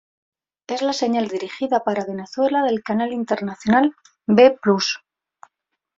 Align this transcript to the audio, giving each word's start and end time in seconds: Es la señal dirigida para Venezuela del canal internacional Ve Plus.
Es 0.65 0.81
la 0.81 0.93
señal 0.93 1.27
dirigida 1.27 1.83
para 1.83 2.03
Venezuela 2.05 2.63
del 2.63 2.81
canal 2.81 3.13
internacional 3.13 3.95
Ve 4.25 4.57
Plus. 4.59 4.99